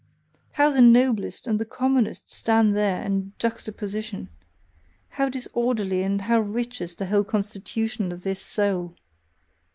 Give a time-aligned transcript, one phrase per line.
[0.53, 4.29] How the noblest and the commonest stand there in juxtaposition!
[5.09, 8.95] How disorderly and how rich is the whole constitution of this soul!